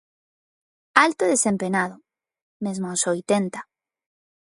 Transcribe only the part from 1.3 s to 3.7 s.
desempenado, mesmo aos oitenta.